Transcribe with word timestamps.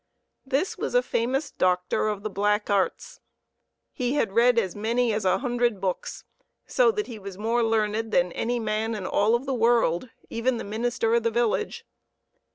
This 0.47 0.79
was 0.79 0.95
a 0.95 1.03
famous 1.03 1.51
doctor 1.51 2.07
of 2.07 2.23
the 2.23 2.29
black 2.31 2.71
arts. 2.71 3.19
He 3.91 4.13
had 4.15 4.31
read 4.33 4.57
as 4.57 4.75
many 4.75 5.13
as 5.13 5.25
a 5.25 5.37
hundred 5.37 5.79
books, 5.79 6.23
so 6.65 6.89
that 6.89 7.05
he 7.05 7.19
was 7.19 7.37
more 7.37 7.61
learned 7.61 8.11
than 8.11 8.31
any 8.31 8.59
man 8.59 8.95
in 8.95 9.05
all 9.05 9.35
of 9.35 9.45
the 9.45 9.53
world 9.53 10.09
even 10.27 10.57
the 10.57 10.63
minister 10.63 11.13
of 11.13 11.21
the 11.21 11.29
village. 11.29 11.85